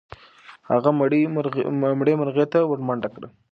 [0.69, 0.89] هغه
[1.99, 3.27] مړې مرغۍ ته ورمنډه کړه.